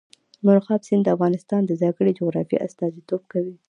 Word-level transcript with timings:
مورغاب 0.45 0.81
سیند 0.87 1.03
د 1.05 1.07
افغانستان 1.15 1.61
د 1.65 1.71
ځانګړي 1.81 2.11
جغرافیه 2.19 2.63
استازیتوب 2.67 3.21
کوي. 3.31 3.55